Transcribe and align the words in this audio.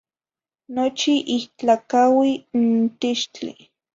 Nochi 0.73 1.13
ihtlacaui 1.35 2.31
n 2.61 2.65
tixtli. 2.99 3.53